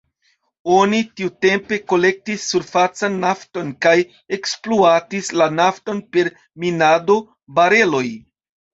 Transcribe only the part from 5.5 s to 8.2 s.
nafton per minado, bareloj.